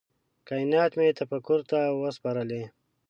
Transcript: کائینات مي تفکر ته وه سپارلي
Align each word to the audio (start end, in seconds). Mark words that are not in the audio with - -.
کائینات 0.47 0.91
مي 0.99 1.07
تفکر 1.19 1.59
ته 1.69 1.79
وه 1.99 2.09
سپارلي 2.17 2.61